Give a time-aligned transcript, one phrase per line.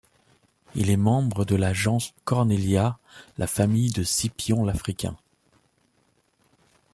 [0.73, 2.97] Il est membre de la gens Cornelia,
[3.37, 5.15] la famille de Scipion l'Africain.